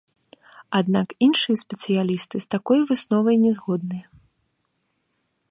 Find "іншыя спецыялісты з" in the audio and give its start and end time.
1.25-2.49